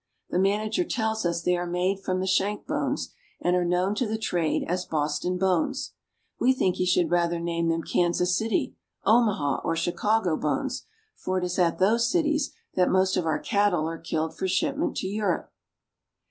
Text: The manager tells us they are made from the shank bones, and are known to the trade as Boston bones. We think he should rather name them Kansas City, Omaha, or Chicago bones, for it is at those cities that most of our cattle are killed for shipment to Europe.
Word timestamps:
The 0.31 0.39
manager 0.39 0.83
tells 0.83 1.27
us 1.27 1.43
they 1.43 1.55
are 1.55 1.67
made 1.67 1.99
from 1.99 2.21
the 2.21 2.25
shank 2.25 2.65
bones, 2.65 3.13
and 3.39 3.55
are 3.55 3.63
known 3.63 3.93
to 3.93 4.07
the 4.07 4.17
trade 4.17 4.65
as 4.67 4.83
Boston 4.83 5.37
bones. 5.37 5.93
We 6.39 6.53
think 6.53 6.77
he 6.77 6.87
should 6.87 7.11
rather 7.11 7.39
name 7.39 7.67
them 7.67 7.83
Kansas 7.83 8.35
City, 8.35 8.75
Omaha, 9.05 9.61
or 9.63 9.75
Chicago 9.75 10.35
bones, 10.37 10.87
for 11.15 11.37
it 11.37 11.43
is 11.45 11.59
at 11.59 11.77
those 11.77 12.09
cities 12.09 12.51
that 12.73 12.89
most 12.89 13.15
of 13.15 13.27
our 13.27 13.37
cattle 13.37 13.87
are 13.87 13.99
killed 13.99 14.35
for 14.35 14.47
shipment 14.47 14.97
to 14.97 15.07
Europe. 15.07 15.51